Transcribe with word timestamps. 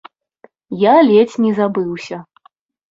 Я 0.85 0.95
ледзь 1.11 1.37
не 1.47 1.51
забыўся. 1.61 2.17